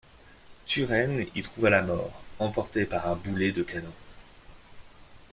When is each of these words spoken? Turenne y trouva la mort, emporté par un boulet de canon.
Turenne 0.65 1.29
y 1.35 1.41
trouva 1.43 1.69
la 1.69 1.83
mort, 1.83 2.11
emporté 2.39 2.85
par 2.85 3.07
un 3.07 3.15
boulet 3.15 3.51
de 3.51 3.61
canon. 3.61 3.93